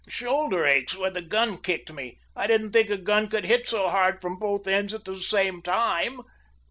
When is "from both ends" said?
4.19-4.95